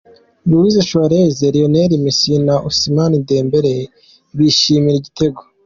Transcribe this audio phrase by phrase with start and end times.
[0.49, 3.73] Louis Suarez, Lionel Messi na Ousmane Dembele
[4.37, 5.39] bishimira igitego.